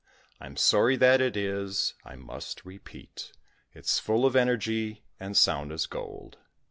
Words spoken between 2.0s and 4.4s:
I must repeat It's full of